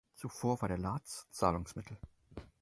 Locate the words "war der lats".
0.63-1.27